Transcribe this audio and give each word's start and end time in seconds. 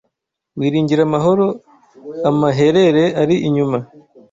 Wiringira 0.59 1.01
amahoro 1.07 1.45
amaherere 2.29 3.03
ari 3.21 3.35
inyuma 3.47 3.77